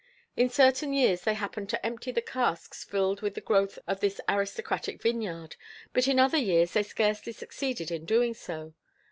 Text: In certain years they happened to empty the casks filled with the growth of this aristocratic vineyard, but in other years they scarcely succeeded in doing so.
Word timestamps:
In 0.35 0.49
certain 0.49 0.93
years 0.93 1.21
they 1.21 1.35
happened 1.35 1.69
to 1.69 1.85
empty 1.85 2.11
the 2.11 2.23
casks 2.23 2.83
filled 2.83 3.21
with 3.21 3.35
the 3.35 3.39
growth 3.39 3.77
of 3.85 3.99
this 3.99 4.19
aristocratic 4.27 4.99
vineyard, 4.99 5.57
but 5.93 6.07
in 6.07 6.17
other 6.17 6.39
years 6.39 6.71
they 6.73 6.81
scarcely 6.81 7.33
succeeded 7.33 7.91
in 7.91 8.05
doing 8.05 8.33
so. 8.33 8.73